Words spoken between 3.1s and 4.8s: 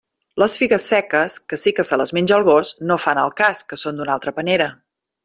al cas, que són d'una altra panera.